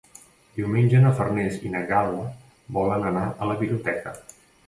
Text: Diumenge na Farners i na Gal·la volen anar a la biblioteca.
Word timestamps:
Diumenge 0.53 1.01
na 1.03 1.11
Farners 1.19 1.59
i 1.67 1.73
na 1.75 1.83
Gal·la 1.91 2.25
volen 2.79 3.07
anar 3.13 3.27
a 3.47 3.53
la 3.53 3.61
biblioteca. 3.63 4.15